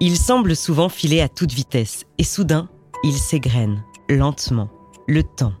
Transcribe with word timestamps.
Il 0.00 0.16
semble 0.16 0.56
souvent 0.56 0.88
filer 0.88 1.20
à 1.20 1.28
toute 1.28 1.52
vitesse 1.52 2.04
et 2.18 2.24
soudain, 2.24 2.68
il 3.04 3.12
s'égrène, 3.12 3.84
lentement, 4.08 4.68
le 5.06 5.22
temps. 5.22 5.52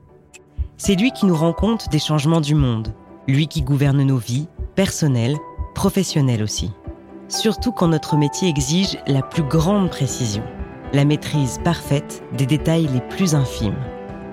C'est 0.76 0.96
lui 0.96 1.12
qui 1.12 1.26
nous 1.26 1.36
rend 1.36 1.52
compte 1.52 1.88
des 1.90 2.00
changements 2.00 2.40
du 2.40 2.56
monde, 2.56 2.92
lui 3.28 3.46
qui 3.46 3.62
gouverne 3.62 4.02
nos 4.02 4.16
vies, 4.16 4.48
personnelles, 4.74 5.36
professionnelles 5.74 6.42
aussi. 6.42 6.72
Surtout 7.28 7.70
quand 7.70 7.88
notre 7.88 8.16
métier 8.16 8.48
exige 8.48 8.98
la 9.06 9.22
plus 9.22 9.44
grande 9.44 9.88
précision, 9.88 10.42
la 10.92 11.04
maîtrise 11.04 11.60
parfaite 11.62 12.22
des 12.36 12.46
détails 12.46 12.88
les 12.92 13.00
plus 13.00 13.36
infimes. 13.36 13.78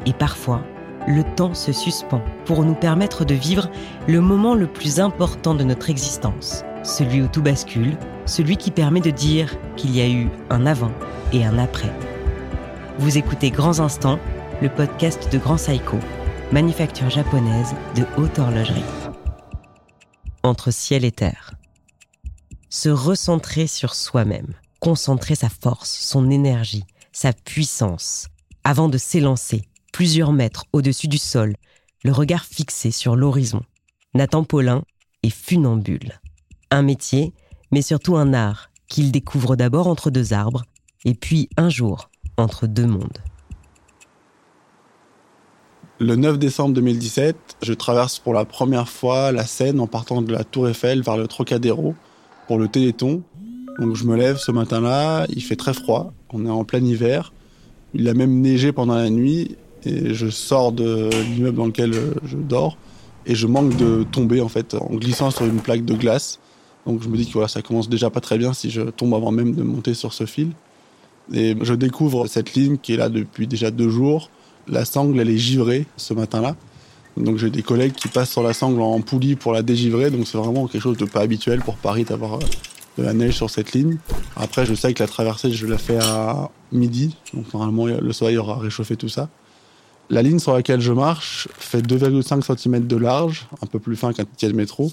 Et 0.08 0.14
parfois, 0.14 0.64
le 1.08 1.24
temps 1.36 1.54
se 1.54 1.72
suspend 1.72 2.22
pour 2.46 2.64
nous 2.66 2.76
permettre 2.76 3.24
de 3.24 3.36
vivre 3.36 3.70
le 4.08 4.20
moment 4.20 4.56
le 4.56 4.68
plus 4.68 5.00
important 5.00 5.54
de 5.54 5.64
notre 5.64 5.90
existence, 5.92 6.64
celui 6.84 7.22
où 7.22 7.28
tout 7.28 7.42
bascule, 7.42 7.98
celui 8.26 8.58
qui 8.58 8.72
permet 8.72 9.02
de 9.02 9.12
dire 9.12 9.58
qu'il 9.76 9.96
y 9.96 10.02
a 10.02 10.10
eu 10.10 10.30
un 10.50 10.66
avant 10.66 10.92
et 11.34 11.46
un 11.46 11.58
après. 11.58 11.92
Vous 12.98 13.18
écoutez 13.18 13.52
Grands 13.52 13.80
Instants, 13.80 14.20
le 14.62 14.70
podcast 14.70 15.32
de 15.32 15.38
Grand 15.38 15.58
Saiko, 15.58 15.98
manufacture 16.52 17.10
japonaise 17.10 17.74
de 17.96 18.06
haute 18.18 18.40
horlogerie. 18.40 18.84
Entre 20.44 20.72
ciel 20.72 21.06
et 21.06 21.12
terre. 21.12 21.54
Se 22.70 22.90
recentrer 22.90 23.68
sur 23.68 23.96
soi-même, 23.96 24.54
concentrer 24.80 25.36
sa 25.36 25.50
force, 25.50 25.92
son 25.92 26.30
énergie, 26.30 26.84
sa 27.12 27.34
puissance, 27.34 28.28
avant 28.64 28.88
de 28.88 28.98
s'élancer 28.98 29.64
plusieurs 29.92 30.32
mètres 30.32 30.66
au-dessus 30.74 31.08
du 31.08 31.18
sol, 31.18 31.56
le 32.04 32.12
regard 32.12 32.46
fixé 32.46 32.92
sur 32.92 33.16
l'horizon. 33.16 33.62
Nathan 34.14 34.44
Paulin 34.44 34.84
est 35.24 35.30
funambule. 35.30 36.20
Un 36.74 36.84
métier, 36.84 37.34
mais 37.74 37.82
surtout 37.82 38.16
un 38.16 38.34
art 38.34 38.70
qu'il 38.88 39.12
découvre 39.12 39.58
d'abord 39.58 39.88
entre 39.88 40.10
deux 40.10 40.32
arbres, 40.32 40.64
et 41.04 41.14
puis 41.14 41.50
un 41.58 41.70
jour 41.70 42.10
entre 42.38 42.66
deux 42.66 42.86
mondes. 42.86 43.18
Le 46.00 46.16
9 46.16 46.40
décembre 46.40 46.74
2017, 46.76 47.36
je 47.62 47.74
traverse 47.74 48.20
pour 48.20 48.34
la 48.34 48.46
première 48.46 48.88
fois 48.88 49.34
la 49.34 49.46
Seine 49.46 49.82
en 49.82 49.88
partant 49.88 50.22
de 50.22 50.32
la 50.32 50.46
Tour 50.46 50.70
Eiffel 50.70 51.02
vers 51.02 51.18
le 51.18 51.28
Trocadéro 51.28 51.94
pour 52.48 52.58
le 52.58 52.70
Téléthon. 52.70 53.22
Donc 53.78 53.98
je 53.98 54.06
me 54.06 54.16
lève 54.16 54.38
ce 54.38 54.54
matin-là, 54.54 55.26
il 55.28 55.44
fait 55.44 55.58
très 55.58 55.74
froid, 55.74 56.14
on 56.32 56.46
est 56.46 56.50
en 56.50 56.64
plein 56.64 56.84
hiver. 56.84 57.34
Il 57.94 58.08
a 58.08 58.14
même 58.14 58.40
neigé 58.40 58.72
pendant 58.72 58.96
la 58.96 59.10
nuit 59.10 59.58
et 59.84 60.14
je 60.14 60.30
sors 60.30 60.72
de 60.72 61.10
l'immeuble 61.34 61.58
dans 61.58 61.66
lequel 61.66 61.94
je 62.24 62.38
dors 62.38 62.78
et 63.26 63.36
je 63.36 63.46
manque 63.46 63.76
de 63.76 64.04
tomber 64.04 64.40
en 64.40 64.48
fait 64.48 64.74
en 64.74 64.96
glissant 64.96 65.32
sur 65.32 65.46
une 65.46 65.60
plaque 65.60 65.84
de 65.84 65.96
glace. 65.96 66.40
Donc 66.86 67.02
je 67.04 67.10
me 67.10 67.18
dis 67.18 67.28
que 67.28 67.34
voilà, 67.34 67.48
ça 67.48 67.62
commence 67.62 67.90
déjà 67.90 68.10
pas 68.10 68.22
très 68.22 68.38
bien 68.38 68.54
si 68.54 68.70
je 68.70 68.82
tombe 68.82 69.14
avant 69.14 69.32
même 69.32 69.54
de 69.54 69.64
monter 69.64 69.94
sur 69.94 70.14
ce 70.14 70.26
fil. 70.26 70.52
Et 71.34 71.56
je 71.62 71.74
découvre 71.74 72.28
cette 72.28 72.54
ligne 72.54 72.78
qui 72.78 72.94
est 72.94 72.98
là 72.98 73.10
depuis 73.10 73.48
déjà 73.48 73.72
deux 73.72 73.90
jours. 73.90 74.30
La 74.68 74.86
sangle, 74.86 75.20
elle 75.20 75.30
est 75.30 75.38
givrée 75.38 75.86
ce 75.98 76.14
matin-là. 76.14 76.56
Donc 77.18 77.38
j'ai 77.38 77.50
des 77.50 77.62
collègues 77.62 77.94
qui 77.94 78.08
passent 78.08 78.32
sur 78.32 78.44
la 78.44 78.54
sangle 78.54 78.82
en 78.82 79.02
poulie 79.02 79.36
pour 79.36 79.54
la 79.54 79.62
dégivrer. 79.62 80.10
Donc 80.10 80.28
c'est 80.28 80.38
vraiment 80.38 80.68
quelque 80.68 80.82
chose 80.82 80.98
de 80.98 81.06
pas 81.06 81.22
habituel 81.22 81.62
pour 81.62 81.76
Paris 81.76 82.04
d'avoir 82.04 82.36
euh, 82.36 82.40
de 82.98 83.04
la 83.04 83.14
neige 83.14 83.36
sur 83.36 83.50
cette 83.50 83.74
ligne. 83.74 83.98
Après, 84.36 84.66
je 84.66 84.74
sais 84.74 84.94
que 84.94 85.02
la 85.02 85.08
traversée, 85.08 85.52
je 85.52 85.68
la 85.68 85.78
fais 85.78 85.98
à 85.98 86.50
midi. 86.72 87.16
Donc 87.34 87.54
normalement, 87.54 87.86
le 87.86 88.14
soleil 88.14 88.38
aura 88.38 88.58
réchauffé 88.58 88.96
tout 88.96 89.10
ça. 89.10 89.30
La 90.10 90.22
ligne 90.22 90.40
sur 90.40 90.54
laquelle 90.54 90.82
je 90.82 90.92
marche 90.92 91.48
fait 91.58 91.82
2,5 91.82 92.58
cm 92.58 92.86
de 92.86 92.96
large, 92.98 93.48
un 93.62 93.66
peu 93.66 93.80
plus 93.80 93.96
fin 93.96 94.12
qu'un 94.12 94.26
ticket 94.26 94.50
de 94.50 94.54
métro. 94.54 94.92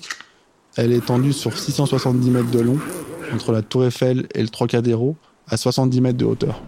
Elle 0.79 0.93
est 0.93 1.05
tendue 1.05 1.33
sur 1.33 1.59
670 1.59 2.31
mètres 2.31 2.53
de 2.53 2.61
long, 2.61 2.79
entre 3.35 3.51
la 3.51 3.63
Tour 3.63 3.85
Eiffel 3.85 4.29
et 4.33 4.41
le 4.41 4.49
Trocadéro, 4.49 5.17
à 5.49 5.57
70 5.57 6.01
mètres 6.01 6.19
de 6.19 6.25
hauteur. 6.25 6.63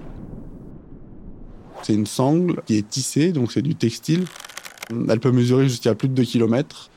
C'est 1.83 1.95
une 1.95 2.07
sangle 2.07 2.61
qui 2.67 2.77
est 2.77 2.89
tissée, 2.89 3.31
donc 3.31 3.53
c'est 3.53 3.63
du 3.63 3.77
textile. 3.77 4.25
Elle 5.09 5.21
peut 5.21 5.31
mesurer 5.31 5.69
jusqu'à 5.69 5.95
plus 5.95 6.09
de 6.09 6.15
2 6.15 6.25
km. 6.25 6.91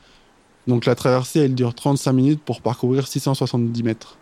Donc 0.66 0.86
la 0.86 0.96
traversée, 0.96 1.38
elle 1.38 1.54
dure 1.54 1.72
35 1.72 2.12
minutes 2.12 2.40
pour 2.44 2.60
parcourir 2.60 3.06
670 3.06 3.84
mètres. 3.84 4.18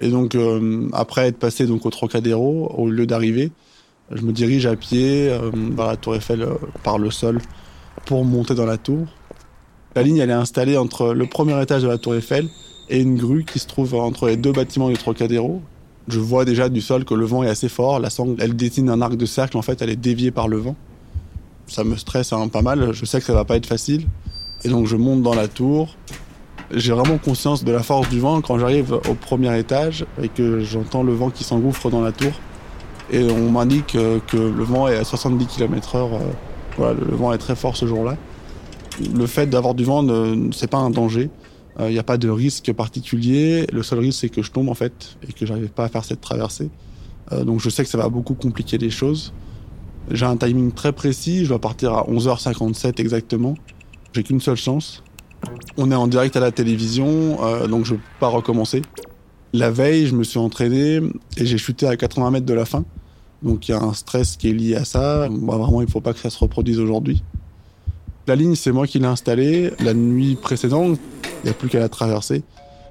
Et 0.00 0.10
donc 0.10 0.34
euh, 0.34 0.88
après 0.92 1.28
être 1.28 1.38
passé 1.38 1.70
au 1.70 1.78
Trocadéro, 1.78 2.68
au 2.76 2.90
lieu 2.90 3.06
d'arriver, 3.06 3.52
je 4.10 4.22
me 4.22 4.32
dirige 4.32 4.66
à 4.66 4.74
pied 4.74 5.30
euh, 5.30 5.52
vers 5.54 5.86
la 5.86 5.96
tour 5.96 6.16
Eiffel 6.16 6.42
euh, 6.42 6.54
par 6.82 6.98
le 6.98 7.12
sol 7.12 7.40
pour 8.06 8.24
monter 8.24 8.56
dans 8.56 8.66
la 8.66 8.76
tour. 8.76 9.06
La 9.96 10.02
ligne, 10.02 10.18
elle 10.18 10.28
est 10.28 10.34
installée 10.34 10.76
entre 10.76 11.14
le 11.14 11.26
premier 11.26 11.60
étage 11.62 11.82
de 11.82 11.88
la 11.88 11.96
tour 11.96 12.14
Eiffel 12.14 12.48
et 12.90 13.00
une 13.00 13.16
grue 13.16 13.44
qui 13.44 13.58
se 13.58 13.66
trouve 13.66 13.94
entre 13.94 14.28
les 14.28 14.36
deux 14.36 14.52
bâtiments 14.52 14.90
du 14.90 14.98
Trocadéro. 14.98 15.62
Je 16.06 16.20
vois 16.20 16.44
déjà 16.44 16.68
du 16.68 16.82
sol 16.82 17.06
que 17.06 17.14
le 17.14 17.24
vent 17.24 17.42
est 17.42 17.48
assez 17.48 17.70
fort. 17.70 17.98
La 17.98 18.10
sangle, 18.10 18.36
elle 18.38 18.54
dessine 18.54 18.90
un 18.90 19.00
arc 19.00 19.16
de 19.16 19.24
cercle. 19.24 19.56
En 19.56 19.62
fait, 19.62 19.80
elle 19.80 19.88
est 19.88 19.96
déviée 19.96 20.30
par 20.30 20.48
le 20.48 20.58
vent. 20.58 20.76
Ça 21.66 21.82
me 21.82 21.96
stresse 21.96 22.34
hein, 22.34 22.46
pas 22.48 22.60
mal. 22.60 22.92
Je 22.92 23.06
sais 23.06 23.20
que 23.20 23.24
ça 23.24 23.32
va 23.32 23.46
pas 23.46 23.56
être 23.56 23.64
facile. 23.64 24.06
Et 24.64 24.68
donc, 24.68 24.86
je 24.86 24.96
monte 24.96 25.22
dans 25.22 25.34
la 25.34 25.48
tour. 25.48 25.96
J'ai 26.70 26.92
vraiment 26.92 27.16
conscience 27.16 27.64
de 27.64 27.72
la 27.72 27.82
force 27.82 28.10
du 28.10 28.20
vent 28.20 28.42
quand 28.42 28.58
j'arrive 28.58 29.00
au 29.08 29.14
premier 29.14 29.58
étage 29.58 30.04
et 30.22 30.28
que 30.28 30.60
j'entends 30.60 31.04
le 31.04 31.14
vent 31.14 31.30
qui 31.30 31.42
s'engouffre 31.42 31.88
dans 31.88 32.02
la 32.02 32.12
tour 32.12 32.32
et 33.10 33.22
on 33.30 33.50
m'indique 33.50 33.94
euh, 33.94 34.18
que 34.26 34.36
le 34.36 34.64
vent 34.64 34.88
est 34.88 34.96
à 34.96 35.04
70 35.04 35.46
km/h. 35.46 35.96
Euh, 35.96 36.18
voilà, 36.76 36.94
le 36.94 37.16
vent 37.16 37.32
est 37.32 37.38
très 37.38 37.54
fort 37.54 37.76
ce 37.76 37.86
jour-là. 37.86 38.16
Le 39.14 39.26
fait 39.26 39.46
d'avoir 39.46 39.74
du 39.74 39.84
vent, 39.84 40.04
c'est 40.52 40.70
pas 40.70 40.78
un 40.78 40.90
danger. 40.90 41.30
Il 41.78 41.84
euh, 41.84 41.90
n'y 41.90 41.98
a 41.98 42.02
pas 42.02 42.16
de 42.16 42.28
risque 42.28 42.72
particulier. 42.72 43.66
Le 43.72 43.82
seul 43.82 43.98
risque, 43.98 44.20
c'est 44.20 44.28
que 44.28 44.42
je 44.42 44.50
tombe 44.50 44.68
en 44.68 44.74
fait 44.74 45.18
et 45.28 45.32
que 45.32 45.44
j'arrive 45.44 45.68
pas 45.68 45.84
à 45.84 45.88
faire 45.88 46.04
cette 46.04 46.20
traversée. 46.20 46.70
donc 47.44 47.60
je 47.60 47.68
sais 47.68 47.82
que 47.82 47.90
ça 47.90 47.98
va 47.98 48.08
beaucoup 48.08 48.34
compliquer 48.34 48.78
les 48.78 48.90
choses. 48.90 49.32
J'ai 50.10 50.24
un 50.24 50.36
timing 50.36 50.72
très 50.72 50.92
précis. 50.92 51.44
Je 51.44 51.48
dois 51.48 51.58
partir 51.58 51.92
à 51.92 52.04
11h57 52.04 53.00
exactement. 53.00 53.56
J'ai 54.12 54.22
qu'une 54.22 54.40
seule 54.40 54.56
chance. 54.56 55.02
On 55.76 55.90
est 55.90 55.94
en 55.94 56.06
direct 56.06 56.36
à 56.36 56.40
la 56.40 56.50
télévision, 56.50 57.38
donc 57.68 57.84
je 57.84 57.94
peux 57.94 58.00
pas 58.18 58.28
recommencer. 58.28 58.82
La 59.52 59.70
veille, 59.70 60.06
je 60.06 60.14
me 60.14 60.24
suis 60.24 60.38
entraîné 60.38 61.00
et 61.36 61.46
j'ai 61.46 61.58
chuté 61.58 61.86
à 61.86 61.96
80 61.96 62.30
mètres 62.30 62.46
de 62.46 62.54
la 62.54 62.64
fin. 62.64 62.84
Donc 63.42 63.68
il 63.68 63.72
y 63.72 63.74
a 63.74 63.82
un 63.82 63.92
stress 63.92 64.36
qui 64.36 64.48
est 64.48 64.52
lié 64.52 64.76
à 64.76 64.84
ça. 64.84 65.28
Bah, 65.28 65.56
vraiment, 65.56 65.80
il 65.80 65.86
ne 65.86 65.90
faut 65.90 66.00
pas 66.00 66.12
que 66.12 66.18
ça 66.18 66.30
se 66.30 66.38
reproduise 66.38 66.78
aujourd'hui. 66.78 67.22
La 68.26 68.34
ligne, 68.34 68.56
c'est 68.56 68.72
moi 68.72 68.86
qui 68.86 68.98
l'ai 68.98 69.06
installée. 69.06 69.72
La 69.78 69.94
nuit 69.94 70.34
précédente, 70.34 70.98
il 71.24 71.44
n'y 71.44 71.50
a 71.50 71.54
plus 71.54 71.68
qu'à 71.68 71.78
la 71.78 71.88
traverser. 71.88 72.42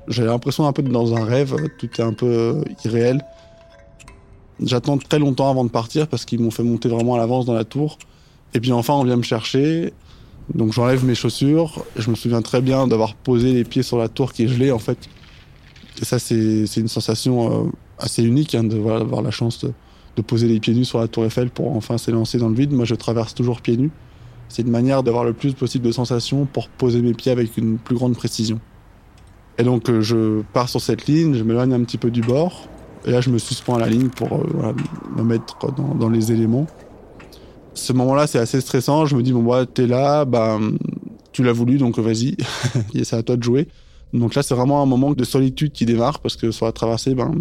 J'ai 0.08 0.24
l'impression 0.24 0.66
un 0.66 0.72
peu 0.72 0.82
dans 0.82 1.16
un 1.16 1.26
rêve. 1.26 1.56
Tout 1.78 1.90
est 1.98 2.04
un 2.04 2.14
peu 2.14 2.64
irréel. 2.86 3.22
J'attends 4.62 4.98
très 4.98 5.20
longtemps 5.20 5.50
avant 5.50 5.66
de 5.66 5.70
partir 5.70 6.08
parce 6.08 6.24
qu'ils 6.24 6.40
m'ont 6.40 6.52
fait 6.52 6.64
monter 6.64 6.88
vraiment 6.88 7.16
à 7.16 7.18
l'avance 7.18 7.46
dans 7.46 7.54
la 7.54 7.66
tour. 7.66 7.98
Et 8.54 8.62
puis 8.62 8.72
enfin, 8.72 8.94
on 8.94 9.04
vient 9.04 9.18
me 9.18 9.24
chercher. 9.24 9.94
Donc 10.54 10.72
j'enlève 10.72 11.04
mes 11.04 11.16
chaussures. 11.16 11.84
Je 11.98 12.10
me 12.10 12.16
souviens 12.16 12.42
très 12.42 12.62
bien 12.62 12.88
d'avoir 12.88 13.16
posé 13.16 13.52
les 13.52 13.66
pieds 13.66 13.84
sur 13.84 13.98
la 13.98 14.08
tour 14.08 14.32
qui 14.32 14.44
est 14.44 14.48
gelée 14.48 14.72
en 14.72 14.80
fait. 14.80 14.98
Et 16.02 16.06
ça, 16.06 16.20
c'est 16.20 16.78
une 16.78 16.88
sensation 16.88 17.66
euh, 17.66 17.70
assez 18.00 18.24
unique 18.24 18.56
hein, 18.56 18.64
de 18.64 18.78
avoir 18.78 19.22
la 19.22 19.32
chance 19.32 19.66
de, 19.66 20.22
poser 20.22 20.48
les 20.48 20.60
pieds 20.62 20.74
nus 20.74 20.86
sur 20.86 21.00
la 21.00 21.10
tour 21.10 21.26
Eiffel 21.26 21.50
pour 21.50 21.76
enfin 21.76 21.98
s'élancer 21.98 22.38
dans 22.38 22.50
le 22.50 22.56
vide. 22.56 22.72
Moi, 22.72 22.86
je 22.86 22.96
traverse 22.96 23.34
toujours 23.34 23.62
pieds 23.62 23.76
nus. 23.76 23.92
C'est 24.50 24.62
une 24.62 24.72
manière 24.72 25.04
d'avoir 25.04 25.24
le 25.24 25.34
plus 25.34 25.54
possible 25.54 25.86
de 25.86 25.92
sensations 25.92 26.46
pour 26.46 26.70
poser 26.70 27.02
mes 27.02 27.14
pieds 27.14 27.32
avec 27.32 27.58
une 27.58 27.78
plus 27.78 27.96
grande 27.96 28.16
précision. 28.16 28.60
Et 29.58 29.64
donc, 29.64 29.90
euh, 29.90 30.02
je 30.02 30.42
pars 30.54 30.70
sur 30.70 30.82
cette 30.82 31.08
ligne, 31.08 31.34
je 31.34 31.44
m'éloigne 31.44 31.74
un 31.74 31.84
petit 31.84 31.98
peu 31.98 32.12
du 32.12 32.22
bord. 32.22 32.68
Et 33.06 33.12
là, 33.12 33.22
je 33.22 33.30
me 33.30 33.38
suspends 33.38 33.76
à 33.76 33.80
la 33.80 33.88
ligne 33.88 34.10
pour 34.10 34.34
euh, 34.34 34.74
me 35.16 35.24
mettre 35.24 35.72
dans, 35.74 35.96
dans, 35.96 36.10
les 36.10 36.32
éléments. 36.32 36.68
Ce 37.74 37.94
moment-là, 37.94 38.28
c'est 38.28 38.40
assez 38.40 38.62
stressant. 38.62 39.06
Je 39.06 39.16
me 39.16 39.24
dis, 39.24 39.32
bon, 39.32 39.44
bah, 39.44 39.66
t'es 39.66 39.88
là, 39.88 40.26
bah, 40.26 40.60
tu 41.32 41.44
l'as 41.44 41.54
voulu, 41.54 41.78
donc 41.78 42.00
vas-y. 42.00 42.36
c'est 43.04 43.16
à 43.16 43.24
toi 43.24 43.38
de 43.38 43.44
jouer. 43.44 43.68
Donc 44.14 44.36
là, 44.36 44.44
c'est 44.44 44.56
vraiment 44.56 44.82
un 44.82 44.86
moment 44.86 45.12
de 45.12 45.24
solitude 45.24 45.72
qui 45.72 45.86
démarre 45.86 46.20
parce 46.20 46.36
que 46.36 46.52
sur 46.52 46.66
la 46.66 46.72
traversée, 46.72 47.16
ben, 47.16 47.32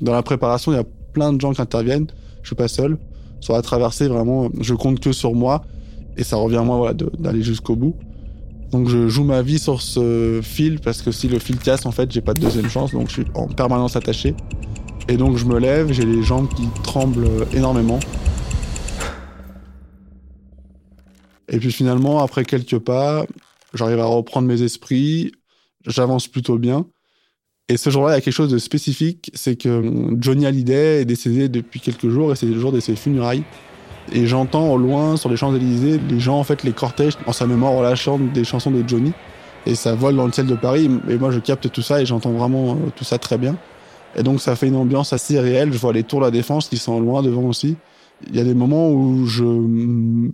dans 0.00 0.12
la 0.12 0.22
préparation, 0.22 0.72
il 0.72 0.76
y 0.76 0.78
a 0.78 0.84
plein 1.12 1.32
de 1.32 1.40
gens 1.40 1.52
qui 1.52 1.62
interviennent. 1.62 2.06
Je 2.42 2.48
suis 2.48 2.56
pas 2.56 2.68
seul. 2.68 2.98
Sur 3.40 3.54
la 3.54 3.62
traversée, 3.62 4.08
vraiment, 4.08 4.48
je 4.60 4.74
compte 4.74 5.00
que 5.00 5.12
sur 5.12 5.34
moi 5.34 5.62
et 6.16 6.24
ça 6.24 6.36
revient 6.36 6.56
à 6.56 6.62
moi 6.62 6.76
voilà, 6.76 6.94
d'aller 7.18 7.42
jusqu'au 7.42 7.76
bout. 7.76 7.96
Donc 8.70 8.88
je 8.88 9.08
joue 9.08 9.24
ma 9.24 9.42
vie 9.42 9.58
sur 9.58 9.80
ce 9.80 10.40
fil 10.42 10.80
parce 10.80 11.02
que 11.02 11.12
si 11.12 11.28
le 11.28 11.38
fil 11.38 11.58
casse, 11.58 11.86
en 11.86 11.92
fait, 11.92 12.10
j'ai 12.10 12.20
pas 12.20 12.34
de 12.34 12.40
deuxième 12.40 12.68
chance. 12.68 12.92
Donc 12.92 13.08
je 13.08 13.14
suis 13.14 13.26
en 13.34 13.46
permanence 13.46 13.96
attaché. 13.96 14.34
Et 15.08 15.16
donc 15.16 15.36
je 15.36 15.44
me 15.44 15.58
lève, 15.58 15.92
j'ai 15.92 16.04
les 16.04 16.22
jambes 16.22 16.48
qui 16.54 16.66
tremblent 16.82 17.28
énormément. 17.52 18.00
Et 21.48 21.58
puis 21.58 21.70
finalement, 21.70 22.20
après 22.20 22.44
quelques 22.44 22.78
pas, 22.78 23.26
j'arrive 23.74 24.00
à 24.00 24.06
reprendre 24.06 24.48
mes 24.48 24.62
esprits, 24.62 25.32
j'avance 25.86 26.26
plutôt 26.26 26.58
bien. 26.58 26.86
Et 27.68 27.76
ce 27.76 27.90
jour-là, 27.90 28.12
il 28.12 28.14
y 28.14 28.18
a 28.18 28.20
quelque 28.20 28.34
chose 28.34 28.50
de 28.50 28.58
spécifique, 28.58 29.30
c'est 29.34 29.56
que 29.56 30.10
Johnny 30.20 30.46
Hallyday 30.46 31.02
est 31.02 31.04
décédé 31.04 31.48
depuis 31.48 31.80
quelques 31.80 32.08
jours 32.08 32.32
et 32.32 32.36
c'est 32.36 32.46
le 32.46 32.58
jour 32.58 32.72
de 32.72 32.80
ses 32.80 32.96
funérailles. 32.96 33.44
Et 34.12 34.26
j'entends 34.26 34.70
au 34.70 34.76
loin, 34.76 35.16
sur 35.16 35.30
les 35.30 35.36
Champs-Élysées, 35.36 35.98
les 36.08 36.20
gens, 36.20 36.38
en 36.38 36.44
fait, 36.44 36.62
les 36.62 36.72
cortèges, 36.72 37.14
en 37.26 37.32
sa 37.32 37.46
mémoire, 37.46 37.72
relâchant 37.72 38.18
des 38.18 38.44
chansons 38.44 38.70
de 38.70 38.86
Johnny. 38.86 39.12
Et 39.66 39.74
ça 39.74 39.94
vole 39.94 40.16
dans 40.16 40.26
le 40.26 40.32
ciel 40.32 40.46
de 40.46 40.54
Paris. 40.54 40.90
Et 41.08 41.16
moi, 41.16 41.30
je 41.30 41.38
capte 41.38 41.70
tout 41.70 41.82
ça 41.82 42.02
et 42.02 42.06
j'entends 42.06 42.32
vraiment 42.32 42.72
euh, 42.72 42.90
tout 42.94 43.04
ça 43.04 43.18
très 43.18 43.38
bien. 43.38 43.56
Et 44.16 44.22
donc 44.22 44.40
ça 44.40 44.56
fait 44.56 44.68
une 44.68 44.76
ambiance 44.76 45.12
assez 45.12 45.40
réelle. 45.40 45.72
Je 45.72 45.78
vois 45.78 45.92
les 45.92 46.04
tours 46.04 46.20
de 46.20 46.26
la 46.26 46.30
défense 46.30 46.68
qui 46.68 46.76
sont 46.76 47.00
loin 47.00 47.22
devant 47.22 47.44
aussi. 47.44 47.76
Il 48.28 48.36
y 48.36 48.40
a 48.40 48.44
des 48.44 48.54
moments 48.54 48.90
où 48.90 49.26
je 49.26 49.44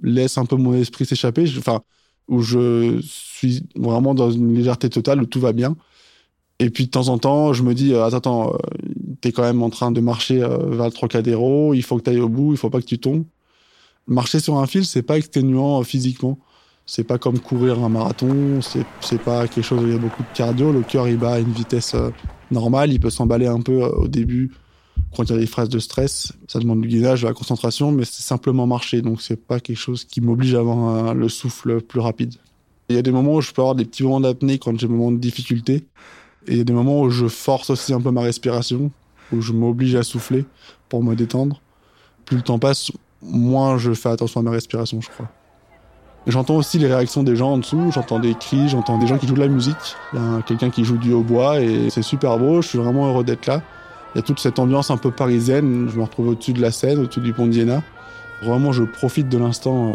laisse 0.03 0.37
un 0.37 0.45
peu 0.45 0.57
mon 0.57 0.75
esprit 0.75 1.07
s'échapper, 1.07 1.51
enfin 1.59 1.81
où 2.29 2.43
je 2.43 3.01
suis 3.03 3.63
vraiment 3.75 4.15
dans 4.15 4.31
une 4.31 4.55
légèreté 4.55 4.91
totale 4.91 5.23
où 5.23 5.27
tout 5.27 5.41
va 5.41 5.53
bien. 5.53 5.77
Et 6.59 6.69
puis 6.69 6.87
de 6.87 6.91
temps 6.91 7.09
en 7.09 7.19
temps, 7.19 7.53
je 7.55 7.63
me 7.63 7.73
dis 7.73 7.95
attends, 7.95 8.17
attends, 8.17 8.59
t'es 9.23 9.33
quand 9.33 9.43
même 9.43 9.63
en 9.63 9.71
train 9.71 9.91
de 9.93 10.01
marcher 10.01 10.39
vers 10.39 10.85
le 10.85 10.91
Trocadéro, 10.91 11.73
il 11.73 11.83
faut 11.83 11.97
que 11.97 12.03
tu 12.03 12.11
ailles 12.11 12.21
au 12.21 12.29
bout, 12.29 12.53
il 12.53 12.59
faut 12.59 12.71
pas 12.71 12.81
que 12.81 12.87
tu 12.87 12.99
tombes. 12.99 13.25
Marcher 14.11 14.41
sur 14.41 14.59
un 14.59 14.67
fil, 14.67 14.85
c'est 14.85 15.03
pas 15.03 15.17
exténuant 15.17 15.83
physiquement. 15.85 16.37
C'est 16.85 17.05
pas 17.05 17.17
comme 17.17 17.39
courir 17.39 17.79
un 17.85 17.89
marathon, 17.89 18.59
c'est 18.61 19.23
pas 19.23 19.47
quelque 19.47 19.65
chose 19.65 19.85
où 19.85 19.87
il 19.87 19.93
y 19.93 19.97
a 19.97 19.99
beaucoup 19.99 20.25
de 20.25 20.37
cardio. 20.37 20.73
Le 20.73 20.83
cœur, 20.83 21.07
il 21.07 21.17
bat 21.17 21.35
à 21.35 21.39
une 21.39 21.53
vitesse 21.53 21.95
euh, 21.95 22.11
normale, 22.51 22.93
il 22.93 22.99
peut 22.99 23.11
s'emballer 23.11 23.47
un 23.47 23.61
peu 23.61 23.85
euh, 23.85 23.89
au 23.91 24.09
début 24.09 24.51
quand 25.15 25.23
il 25.23 25.31
y 25.31 25.35
a 25.37 25.39
des 25.39 25.47
phases 25.47 25.69
de 25.69 25.79
stress. 25.79 26.33
Ça 26.49 26.59
demande 26.59 26.81
du 26.81 26.89
gainage, 26.89 27.23
de 27.23 27.29
la 27.29 27.35
concentration, 27.35 27.93
mais 27.93 28.05
c'est 28.05 28.23
simplement 28.23 28.67
marcher. 28.67 29.01
Donc 29.01 29.23
c'est 29.23 29.37
pas 29.37 29.61
quelque 29.61 29.79
chose 29.79 30.05
qui 30.05 30.21
m'oblige 30.21 30.57
à 30.57 30.59
avoir 30.59 31.15
le 31.15 31.29
souffle 31.29 31.81
plus 31.81 32.01
rapide. 32.01 32.35
Il 32.89 32.97
y 32.97 32.99
a 32.99 33.03
des 33.03 33.13
moments 33.13 33.37
où 33.37 33.41
je 33.41 33.53
peux 33.53 33.63
avoir 33.63 33.77
des 33.77 33.85
petits 33.85 34.03
moments 34.03 34.21
d'apnée 34.21 34.59
quand 34.59 34.77
j'ai 34.77 34.89
des 34.89 34.93
moments 34.93 35.13
de 35.13 35.19
difficulté. 35.19 35.87
Et 36.49 36.53
il 36.53 36.59
y 36.59 36.61
a 36.61 36.65
des 36.65 36.73
moments 36.73 37.03
où 37.03 37.11
je 37.11 37.29
force 37.29 37.71
aussi 37.71 37.93
un 37.93 38.01
peu 38.01 38.11
ma 38.11 38.23
respiration, 38.23 38.91
où 39.33 39.41
je 39.41 39.53
m'oblige 39.53 39.95
à 39.95 40.03
souffler 40.03 40.45
pour 40.89 41.05
me 41.05 41.15
détendre. 41.15 41.63
Plus 42.25 42.39
le 42.39 42.43
temps 42.43 42.59
passe, 42.59 42.91
moins 43.23 43.79
je 43.79 43.93
fais 43.93 44.09
attention 44.09 44.41
à 44.41 44.43
ma 44.43 44.51
respiration, 44.51 45.01
je 45.01 45.09
crois. 45.09 45.29
J'entends 46.27 46.57
aussi 46.57 46.79
les 46.79 46.87
réactions 46.87 47.23
des 47.23 47.35
gens 47.35 47.53
en 47.53 47.59
dessous, 47.59 47.91
j'entends 47.93 48.19
des 48.19 48.35
cris, 48.35 48.69
j'entends 48.69 48.99
des 48.99 49.07
gens 49.07 49.17
qui 49.17 49.27
jouent 49.27 49.35
de 49.35 49.41
la 49.41 49.49
musique. 49.49 49.97
Il 50.13 50.19
y 50.19 50.23
a 50.23 50.43
quelqu'un 50.43 50.69
qui 50.69 50.85
joue 50.85 50.99
du 50.99 51.13
hautbois 51.15 51.61
et 51.61 51.89
c'est 51.89 52.03
super 52.03 52.39
beau, 52.39 52.61
je 52.61 52.69
suis 52.69 52.79
vraiment 52.79 53.09
heureux 53.09 53.25
d'être 53.25 53.47
là. 53.47 53.63
Il 54.15 54.19
y 54.19 54.21
a 54.21 54.23
toute 54.23 54.39
cette 54.39 54.59
ambiance 54.59 54.91
un 54.91 54.97
peu 54.97 55.11
parisienne, 55.11 55.89
je 55.91 55.97
me 55.97 56.03
retrouve 56.03 56.29
au-dessus 56.29 56.53
de 56.53 56.61
la 56.61 56.73
Seine, 56.73 56.99
au-dessus 56.99 57.21
du 57.21 57.33
pont 57.33 57.47
de 57.47 57.55
Iéna. 57.55 57.83
Vraiment, 58.43 58.73
je 58.73 58.83
profite 58.83 59.29
de 59.29 59.39
l'instant. 59.39 59.95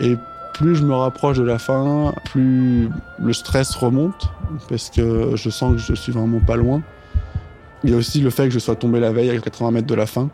Euh, 0.00 0.10
et 0.12 0.16
plus 0.54 0.76
je 0.76 0.84
me 0.84 0.94
rapproche 0.94 1.38
de 1.38 1.42
la 1.42 1.58
fin, 1.58 2.12
plus 2.26 2.90
le 3.18 3.32
stress 3.32 3.74
remonte, 3.76 4.28
parce 4.68 4.90
que 4.90 5.36
je 5.36 5.48
sens 5.48 5.74
que 5.74 5.78
je 5.78 5.94
suis 5.94 6.12
vraiment 6.12 6.40
pas 6.40 6.56
loin. 6.56 6.82
Il 7.82 7.90
y 7.90 7.94
a 7.94 7.96
aussi 7.96 8.20
le 8.20 8.30
fait 8.30 8.44
que 8.44 8.50
je 8.50 8.58
sois 8.58 8.76
tombé 8.76 9.00
la 9.00 9.12
veille 9.12 9.30
à 9.30 9.38
80 9.38 9.70
mètres 9.70 9.86
de 9.86 9.94
la 9.94 10.06
fin. 10.06 10.28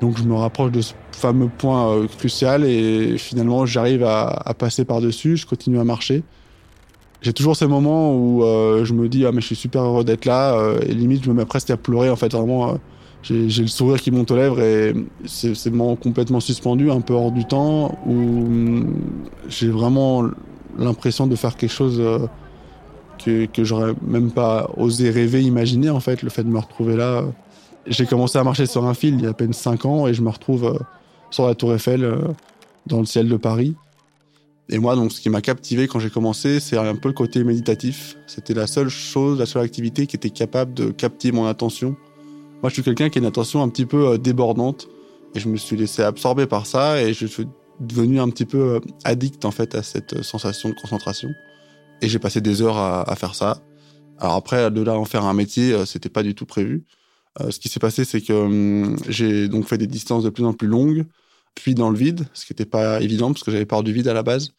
Donc 0.00 0.18
je 0.18 0.24
me 0.24 0.34
rapproche 0.34 0.72
de 0.72 0.80
ce 0.80 0.92
fameux 1.12 1.48
point 1.48 1.92
euh, 1.92 2.06
crucial 2.06 2.64
et 2.64 3.16
finalement 3.18 3.66
j'arrive 3.66 4.04
à, 4.04 4.54
passer 4.58 4.84
par-dessus, 4.84 5.36
je 5.36 5.46
continue 5.46 5.78
à 5.78 5.84
marcher. 5.84 6.22
J'ai 7.22 7.32
toujours 7.32 7.56
ces 7.56 7.66
moments 7.66 8.14
où 8.14 8.44
euh, 8.44 8.84
je 8.84 8.92
me 8.92 9.08
dis 9.08 9.24
ah 9.24 9.32
mais 9.32 9.40
je 9.40 9.46
suis 9.46 9.56
super 9.56 9.82
heureux 9.82 10.04
d'être 10.04 10.26
là 10.26 10.54
euh, 10.54 10.80
et 10.86 10.92
limite 10.92 11.24
je 11.24 11.30
me 11.30 11.34
mets 11.34 11.46
presque 11.46 11.70
à 11.70 11.76
pleurer 11.76 12.10
en 12.10 12.16
fait 12.16 12.32
vraiment 12.32 12.78
j'ai 13.22 13.62
le 13.62 13.68
sourire 13.68 13.98
qui 13.98 14.10
monte 14.10 14.30
aux 14.30 14.36
lèvres 14.36 14.60
et 14.60 14.94
c'est 15.24 15.72
complètement 16.02 16.40
suspendu, 16.40 16.90
un 16.90 17.00
peu 17.00 17.14
hors 17.14 17.32
du 17.32 17.46
temps 17.46 17.98
où 18.04 18.12
hum, 18.12 18.94
j'ai 19.48 19.70
vraiment 19.70 20.24
l'impression 20.76 21.26
de 21.26 21.34
faire 21.34 21.56
quelque 21.56 21.72
chose 21.72 22.02
que, 23.24 23.46
que 23.46 23.64
j'aurais 23.64 23.94
même 24.06 24.30
pas 24.30 24.68
osé 24.76 25.08
rêver, 25.08 25.40
imaginer 25.42 25.88
en 25.88 26.00
fait, 26.00 26.20
le 26.20 26.28
fait 26.28 26.42
de 26.42 26.50
me 26.50 26.58
retrouver 26.58 26.96
là 26.96 27.24
j'ai 27.86 28.06
commencé 28.06 28.38
à 28.38 28.44
marcher 28.44 28.66
sur 28.66 28.84
un 28.84 28.94
fil 28.94 29.14
il 29.14 29.22
y 29.22 29.26
a 29.26 29.30
à 29.30 29.34
peine 29.34 29.52
5 29.52 29.84
ans 29.84 30.06
et 30.06 30.14
je 30.14 30.22
me 30.22 30.30
retrouve 30.30 30.64
euh, 30.64 30.78
sur 31.30 31.46
la 31.46 31.54
Tour 31.54 31.74
Eiffel 31.74 32.04
euh, 32.04 32.18
dans 32.86 33.00
le 33.00 33.06
ciel 33.06 33.28
de 33.28 33.36
Paris. 33.36 33.74
Et 34.70 34.78
moi, 34.78 34.96
donc, 34.96 35.12
ce 35.12 35.20
qui 35.20 35.28
m'a 35.28 35.42
captivé 35.42 35.86
quand 35.88 35.98
j'ai 35.98 36.08
commencé, 36.08 36.58
c'est 36.58 36.78
un 36.78 36.94
peu 36.94 37.08
le 37.08 37.14
côté 37.14 37.44
méditatif. 37.44 38.16
C'était 38.26 38.54
la 38.54 38.66
seule 38.66 38.88
chose, 38.88 39.38
la 39.38 39.44
seule 39.44 39.62
activité 39.62 40.06
qui 40.06 40.16
était 40.16 40.30
capable 40.30 40.72
de 40.72 40.90
capter 40.90 41.32
mon 41.32 41.44
attention. 41.44 41.96
Moi, 42.62 42.70
je 42.70 42.74
suis 42.74 42.82
quelqu'un 42.82 43.10
qui 43.10 43.18
a 43.18 43.20
une 43.20 43.26
attention 43.26 43.62
un 43.62 43.68
petit 43.68 43.84
peu 43.84 44.08
euh, 44.08 44.18
débordante 44.18 44.88
et 45.34 45.40
je 45.40 45.48
me 45.48 45.56
suis 45.56 45.76
laissé 45.76 46.02
absorber 46.02 46.46
par 46.46 46.66
ça 46.66 47.02
et 47.02 47.12
je 47.12 47.26
suis 47.26 47.46
devenu 47.80 48.20
un 48.20 48.28
petit 48.28 48.44
peu 48.44 48.80
addict 49.02 49.44
en 49.44 49.50
fait 49.50 49.74
à 49.74 49.82
cette 49.82 50.22
sensation 50.22 50.68
de 50.68 50.74
concentration. 50.74 51.28
Et 52.00 52.08
j'ai 52.08 52.20
passé 52.20 52.40
des 52.40 52.62
heures 52.62 52.78
à, 52.78 53.02
à 53.10 53.16
faire 53.16 53.34
ça. 53.34 53.58
Alors 54.18 54.34
après, 54.34 54.70
de 54.70 54.80
là 54.80 54.94
en 54.94 55.04
faire 55.04 55.24
un 55.24 55.34
métier, 55.34 55.84
c'était 55.86 56.08
pas 56.08 56.22
du 56.22 56.36
tout 56.36 56.46
prévu. 56.46 56.84
Euh, 57.40 57.50
ce 57.50 57.58
qui 57.58 57.68
s'est 57.68 57.80
passé, 57.80 58.04
c'est 58.04 58.20
que 58.20 58.32
hum, 58.32 58.96
j'ai 59.08 59.48
donc 59.48 59.66
fait 59.66 59.78
des 59.78 59.86
distances 59.86 60.24
de 60.24 60.30
plus 60.30 60.44
en 60.44 60.52
plus 60.52 60.68
longues, 60.68 61.04
puis 61.54 61.74
dans 61.74 61.90
le 61.90 61.96
vide, 61.96 62.26
ce 62.32 62.46
qui 62.46 62.52
n'était 62.52 62.64
pas 62.64 63.00
évident 63.00 63.32
parce 63.32 63.42
que 63.42 63.50
j'avais 63.50 63.66
peur 63.66 63.82
du 63.82 63.92
vide 63.92 64.08
à 64.08 64.14
la 64.14 64.22
base. 64.22 64.52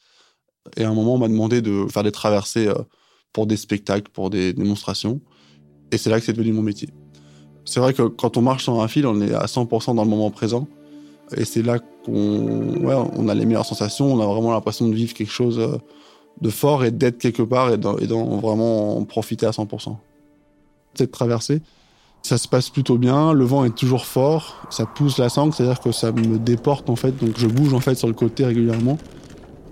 Et 0.77 0.83
à 0.83 0.89
un 0.89 0.93
moment, 0.93 1.15
on 1.15 1.17
m'a 1.19 1.27
demandé 1.27 1.61
de 1.61 1.85
faire 1.89 2.03
des 2.03 2.11
traversées 2.11 2.67
euh, 2.67 2.75
pour 3.33 3.47
des 3.47 3.57
spectacles, 3.57 4.11
pour 4.11 4.29
des 4.29 4.53
démonstrations. 4.53 5.21
Et 5.91 5.97
c'est 5.97 6.09
là 6.09 6.19
que 6.19 6.25
c'est 6.25 6.33
devenu 6.33 6.53
mon 6.53 6.63
métier. 6.63 6.89
C'est 7.65 7.79
vrai 7.79 7.93
que 7.93 8.03
quand 8.03 8.37
on 8.37 8.41
marche 8.41 8.63
sur 8.63 8.81
un 8.81 8.87
fil, 8.87 9.05
on 9.07 9.21
est 9.21 9.33
à 9.33 9.45
100% 9.45 9.95
dans 9.95 10.03
le 10.03 10.09
moment 10.09 10.31
présent. 10.31 10.67
Et 11.35 11.45
c'est 11.45 11.61
là 11.61 11.79
qu'on 12.03 12.77
ouais, 12.83 12.95
on 13.13 13.27
a 13.27 13.33
les 13.33 13.45
meilleures 13.45 13.65
sensations, 13.65 14.13
on 14.13 14.19
a 14.21 14.25
vraiment 14.27 14.51
l'impression 14.51 14.87
de 14.87 14.93
vivre 14.93 15.13
quelque 15.13 15.31
chose 15.31 15.59
euh, 15.59 15.77
de 16.41 16.49
fort 16.49 16.85
et 16.85 16.91
d'être 16.91 17.17
quelque 17.17 17.41
part 17.41 17.71
et 17.71 17.77
d'en 17.77 18.37
vraiment 18.37 18.97
en 18.97 19.05
profiter 19.05 19.45
à 19.45 19.51
100%. 19.51 19.95
Cette 20.93 21.11
traversée, 21.11 21.61
ça 22.25 22.39
se 22.39 22.47
passe 22.47 22.71
plutôt 22.71 22.97
bien, 22.97 23.33
le 23.33 23.45
vent 23.45 23.65
est 23.65 23.75
toujours 23.75 24.07
fort, 24.07 24.65
ça 24.71 24.87
pousse 24.87 25.19
la 25.19 25.29
sangle, 25.29 25.53
c'est-à-dire 25.53 25.79
que 25.79 25.91
ça 25.91 26.11
me 26.11 26.39
déporte 26.39 26.89
en 26.89 26.95
fait, 26.95 27.11
donc 27.23 27.37
je 27.37 27.45
bouge 27.45 27.71
en 27.75 27.79
fait 27.79 27.93
sur 27.93 28.07
le 28.07 28.15
côté 28.15 28.43
régulièrement, 28.43 28.97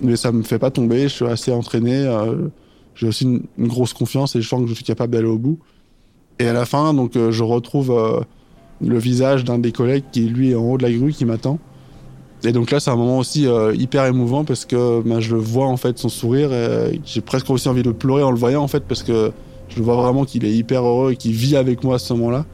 mais 0.02 0.16
ça 0.16 0.32
me 0.32 0.44
fait 0.44 0.60
pas 0.60 0.70
tomber, 0.70 1.04
je 1.04 1.16
suis 1.16 1.26
assez 1.26 1.52
entraîné, 1.52 1.96
euh, 1.96 2.50
j'ai 2.94 3.08
aussi 3.08 3.24
une, 3.24 3.68
grosse 3.68 3.94
confiance 3.94 4.36
et 4.36 4.42
je 4.44 4.48
sens 4.48 4.62
que 4.62 4.68
je 4.68 4.76
suis 4.76 4.84
capable 4.84 5.14
d'aller 5.14 5.28
au 5.28 5.40
bout. 5.40 5.58
Et 6.38 6.48
à 6.48 6.54
la 6.54 6.66
fin, 6.66 6.94
donc 6.94 7.16
euh, 7.16 7.32
je 7.32 7.44
retrouve 7.44 7.90
euh, 7.90 8.20
le 8.82 9.00
visage 9.00 9.44
d'un 9.44 9.58
des 9.58 9.72
collègues 9.72 10.04
qui 10.12 10.22
lui 10.28 10.52
est 10.52 10.56
en 10.56 10.62
haut 10.62 10.78
de 10.78 10.84
la 10.84 10.92
grue 10.92 11.12
qui 11.12 11.26
m'attend. 11.26 11.58
Et 12.44 12.52
donc 12.52 12.70
là, 12.70 12.80
c'est 12.80 12.92
un 12.92 12.96
moment 12.96 13.18
aussi 13.18 13.48
hyper 13.74 14.06
émouvant 14.06 14.44
parce 14.44 14.66
que 14.66 15.02
ben, 15.02 15.22
je 15.22 15.36
vois 15.36 15.68
en 15.68 15.78
fait 15.78 15.98
son 15.98 16.10
sourire. 16.10 16.50
J'ai 17.06 17.22
presque 17.22 17.50
aussi 17.50 17.70
envie 17.70 17.84
de 17.84 17.92
pleurer 17.92 18.22
en 18.22 18.32
le 18.32 18.38
voyant 18.38 18.62
en 18.62 18.68
fait 18.68 18.84
parce 18.84 19.02
que 19.02 19.32
je 19.76 19.82
vois 19.82 19.96
vraiment 19.96 20.26
qu'il 20.26 20.46
est 20.46 20.54
hyper 20.54 20.86
heureux 20.86 21.14
et 21.14 21.16
qu'il 21.16 21.32
vit 21.32 21.56
avec 21.56 21.84
moi 21.84 21.96
à 21.96 22.00
ce 22.00 22.14
moment-là. 22.14 22.46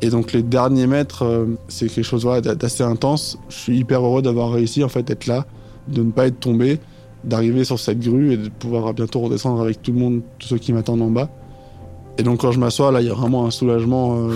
Et 0.00 0.10
donc 0.10 0.32
les 0.32 0.42
derniers 0.42 0.86
mètres, 0.86 1.24
euh, 1.24 1.46
c'est 1.68 1.88
quelque 1.88 2.04
chose 2.04 2.24
d'assez 2.42 2.82
intense. 2.82 3.38
Je 3.48 3.56
suis 3.56 3.78
hyper 3.78 4.04
heureux 4.04 4.22
d'avoir 4.22 4.50
réussi 4.50 4.82
en 4.82 4.88
fait 4.88 5.02
d'être 5.04 5.26
là, 5.26 5.46
de 5.88 6.02
ne 6.02 6.10
pas 6.10 6.26
être 6.26 6.40
tombé, 6.40 6.80
d'arriver 7.24 7.64
sur 7.64 7.78
cette 7.78 8.00
grue 8.00 8.32
et 8.32 8.36
de 8.36 8.48
pouvoir 8.48 8.92
bientôt 8.94 9.20
redescendre 9.20 9.60
avec 9.62 9.80
tout 9.80 9.92
le 9.92 9.98
monde, 9.98 10.22
tous 10.38 10.48
ceux 10.48 10.58
qui 10.58 10.72
m'attendent 10.72 11.02
en 11.02 11.10
bas. 11.10 11.30
Et 12.18 12.24
donc 12.24 12.40
quand 12.40 12.50
je 12.50 12.58
m'assois 12.58 12.90
là, 12.90 13.00
il 13.00 13.06
y 13.06 13.10
a 13.10 13.14
vraiment 13.14 13.46
un 13.46 13.50
soulagement 13.50 14.28
euh, 14.28 14.32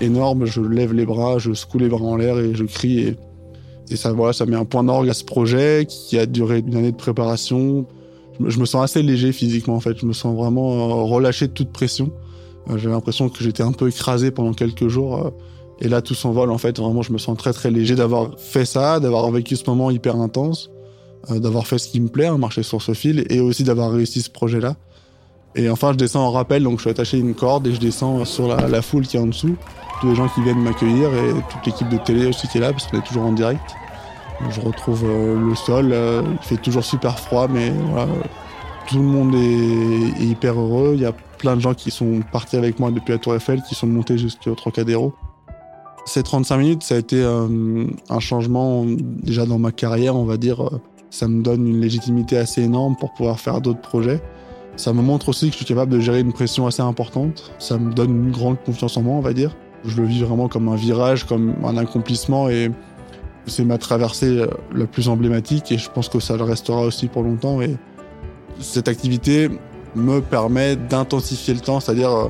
énorme. 0.00 0.46
Je 0.46 0.62
lève 0.62 0.94
les 0.94 1.04
bras, 1.04 1.38
je 1.38 1.52
secoue 1.52 1.78
les 1.78 1.88
bras 1.88 2.04
en 2.04 2.16
l'air 2.16 2.38
et 2.38 2.54
je 2.54 2.64
crie. 2.64 3.00
Et, 3.00 3.16
et 3.90 3.96
ça, 3.96 4.12
voilà, 4.12 4.32
ça 4.32 4.46
met 4.46 4.56
un 4.56 4.64
point 4.64 4.82
d'orgue 4.82 5.10
à 5.10 5.14
ce 5.14 5.24
projet 5.24 5.86
qui 5.86 6.18
a 6.18 6.24
duré 6.24 6.64
une 6.66 6.74
année 6.74 6.92
de 6.92 6.96
préparation 6.96 7.86
je 8.46 8.58
me 8.58 8.64
sens 8.64 8.82
assez 8.82 9.02
léger 9.02 9.32
physiquement 9.32 9.74
en 9.74 9.80
fait. 9.80 9.98
Je 9.98 10.06
me 10.06 10.12
sens 10.12 10.36
vraiment 10.36 10.72
euh, 10.72 11.02
relâché 11.04 11.48
de 11.48 11.52
toute 11.52 11.72
pression. 11.72 12.10
Euh, 12.70 12.78
j'ai 12.78 12.88
l'impression 12.88 13.28
que 13.28 13.42
j'étais 13.42 13.62
un 13.62 13.72
peu 13.72 13.88
écrasé 13.88 14.30
pendant 14.30 14.52
quelques 14.52 14.88
jours. 14.88 15.26
Euh, 15.26 15.30
et 15.80 15.88
là, 15.88 16.02
tout 16.02 16.14
s'envole 16.14 16.50
en 16.50 16.58
fait. 16.58 16.78
Vraiment, 16.78 17.02
je 17.02 17.12
me 17.12 17.18
sens 17.18 17.36
très 17.36 17.52
très 17.52 17.70
léger 17.70 17.94
d'avoir 17.94 18.38
fait 18.38 18.64
ça, 18.64 19.00
d'avoir 19.00 19.30
vécu 19.30 19.56
ce 19.56 19.64
moment 19.68 19.90
hyper 19.90 20.16
intense, 20.16 20.70
d'avoir 21.28 21.66
fait 21.66 21.78
ce 21.78 21.88
qui 21.88 22.00
me 22.00 22.08
plaît, 22.08 22.26
hein, 22.26 22.38
marcher 22.38 22.62
sur 22.62 22.80
ce 22.82 22.94
fil, 22.94 23.24
et 23.30 23.40
aussi 23.40 23.64
d'avoir 23.64 23.90
réussi 23.90 24.22
ce 24.22 24.30
projet-là. 24.30 24.76
Et 25.56 25.68
enfin, 25.68 25.92
je 25.92 25.96
descends 25.96 26.24
en 26.24 26.30
rappel, 26.30 26.62
donc 26.62 26.78
je 26.78 26.82
suis 26.82 26.90
attaché 26.90 27.16
à 27.16 27.20
une 27.20 27.34
corde 27.34 27.66
et 27.66 27.74
je 27.74 27.80
descends 27.80 28.24
sur 28.24 28.46
la, 28.46 28.68
la 28.68 28.80
foule 28.80 29.06
qui 29.08 29.16
est 29.16 29.20
en 29.20 29.26
dessous. 29.26 29.56
Tous 30.00 30.08
les 30.08 30.14
gens 30.14 30.28
qui 30.28 30.40
viennent 30.42 30.62
m'accueillir 30.62 31.12
et 31.12 31.32
toute 31.50 31.66
l'équipe 31.66 31.88
de 31.88 31.98
télé 31.98 32.26
aussi 32.26 32.46
qui 32.46 32.58
est 32.58 32.60
là, 32.60 32.70
parce 32.70 32.86
qu'on 32.86 32.98
est 32.98 33.06
toujours 33.06 33.24
en 33.24 33.32
direct. 33.32 33.62
Je 34.50 34.60
retrouve 34.60 35.04
euh, 35.04 35.38
le 35.38 35.54
sol, 35.54 35.90
euh, 35.92 36.22
il 36.40 36.46
fait 36.46 36.56
toujours 36.56 36.84
super 36.84 37.18
froid, 37.18 37.48
mais 37.48 37.72
tout 38.88 38.96
le 38.96 39.04
monde 39.04 39.34
est, 39.34 40.22
hyper 40.22 40.58
heureux. 40.58 40.92
Il 40.94 41.00
y 41.00 41.06
a 41.06 41.12
plein 41.38 41.56
de 41.56 41.60
gens 41.60 41.74
qui 41.74 41.90
sont 41.90 42.20
partis 42.32 42.56
avec 42.56 42.78
moi 42.78 42.90
depuis 42.90 43.12
la 43.12 43.18
Tour 43.18 43.34
Eiffel, 43.34 43.62
qui 43.62 43.74
sont 43.74 43.86
montés 43.86 44.18
jusqu'au 44.18 44.54
Trocadéro. 44.54 45.14
Ces 46.04 46.22
35 46.22 46.56
minutes, 46.56 46.82
ça 46.82 46.96
a 46.96 46.98
été 46.98 47.22
euh, 47.22 47.86
un 48.08 48.20
changement 48.20 48.84
déjà 48.86 49.46
dans 49.46 49.58
ma 49.58 49.70
carrière, 49.70 50.16
on 50.16 50.24
va 50.24 50.36
dire. 50.36 50.68
Ça 51.10 51.28
me 51.28 51.42
donne 51.42 51.66
une 51.66 51.80
légitimité 51.80 52.38
assez 52.38 52.62
énorme 52.62 52.96
pour 52.96 53.12
pouvoir 53.12 53.38
faire 53.38 53.60
d'autres 53.60 53.80
projets. 53.80 54.20
Ça 54.76 54.92
me 54.92 55.02
montre 55.02 55.28
aussi 55.28 55.46
que 55.46 55.52
je 55.52 55.58
suis 55.58 55.66
capable 55.66 55.92
de 55.92 56.00
gérer 56.00 56.20
une 56.20 56.32
pression 56.32 56.66
assez 56.66 56.82
importante. 56.82 57.52
Ça 57.58 57.78
me 57.78 57.92
donne 57.92 58.10
une 58.10 58.30
grande 58.30 58.56
confiance 58.64 58.96
en 58.96 59.02
moi, 59.02 59.14
on 59.14 59.20
va 59.20 59.32
dire. 59.32 59.54
Je 59.84 60.00
le 60.00 60.06
vis 60.06 60.22
vraiment 60.22 60.48
comme 60.48 60.68
un 60.68 60.76
virage, 60.76 61.24
comme 61.24 61.54
un 61.64 61.76
accomplissement 61.76 62.48
et 62.48 62.70
c'est 63.46 63.64
ma 63.64 63.78
traversée 63.78 64.38
euh, 64.38 64.46
la 64.74 64.86
plus 64.86 65.08
emblématique 65.08 65.72
et 65.72 65.78
je 65.78 65.90
pense 65.90 66.08
que 66.08 66.20
ça 66.20 66.36
le 66.36 66.44
restera 66.44 66.82
aussi 66.82 67.08
pour 67.08 67.22
longtemps. 67.22 67.60
Et 67.60 67.76
cette 68.60 68.88
activité 68.88 69.50
me 69.94 70.20
permet 70.20 70.76
d'intensifier 70.76 71.54
le 71.54 71.60
temps, 71.60 71.80
c'est-à-dire 71.80 72.10
euh, 72.10 72.28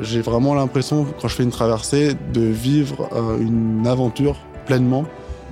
j'ai 0.00 0.20
vraiment 0.20 0.54
l'impression, 0.54 1.06
quand 1.20 1.28
je 1.28 1.34
fais 1.34 1.42
une 1.42 1.50
traversée, 1.50 2.14
de 2.32 2.40
vivre 2.40 3.08
euh, 3.12 3.38
une 3.38 3.86
aventure 3.86 4.36
pleinement 4.66 5.04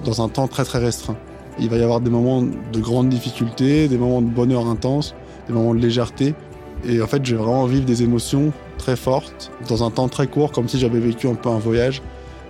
dans 0.04 0.22
un 0.22 0.28
temps 0.28 0.48
très 0.48 0.64
très 0.64 0.78
restreint. 0.78 1.16
Il 1.58 1.70
va 1.70 1.76
y 1.76 1.82
avoir 1.82 2.00
des 2.00 2.10
moments 2.10 2.42
de 2.42 2.80
grande 2.80 3.08
difficulté, 3.08 3.88
des 3.88 3.98
moments 3.98 4.20
de 4.20 4.28
bonheur 4.28 4.66
intense, 4.66 5.14
des 5.48 5.54
moments 5.54 5.74
de 5.74 5.80
légèreté, 5.80 6.34
Et 6.84 7.00
en 7.00 7.06
fait, 7.06 7.24
j'ai 7.24 7.34
vraiment 7.34 7.64
vivre 7.64 7.86
des 7.86 8.02
émotions 8.02 8.52
très 8.76 8.96
fortes 8.96 9.50
dans 9.68 9.82
un 9.82 9.90
temps 9.90 10.08
très 10.08 10.26
court, 10.26 10.52
comme 10.52 10.68
si 10.68 10.78
j'avais 10.78 11.00
vécu 11.00 11.28
un 11.28 11.34
peu 11.34 11.48
un 11.48 11.58
voyage, 11.58 12.02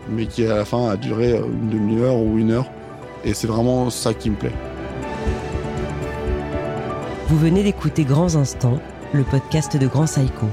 mais 0.09 0.27
qui 0.27 0.47
à 0.47 0.57
la 0.57 0.65
fin 0.65 0.91
a 0.91 0.97
duré 0.97 1.33
une 1.33 1.71
demi-heure 1.71 2.17
ou 2.17 2.39
une 2.39 2.53
heure. 2.53 2.67
Et 3.25 3.35
c'est 3.35 3.47
vraiment 3.47 3.91
ça 3.91 4.15
qui 4.15 4.31
me 4.31 4.37
plaît. 4.37 4.53
Vous 7.29 7.39
venez 7.39 7.65
d'écouter 7.65 8.05
Grands 8.05 8.37
Instants, 8.37 8.79
le 9.13 9.25
podcast 9.25 9.77
de 9.77 9.87
Grand 9.87 10.05
Psycho. 10.05 10.47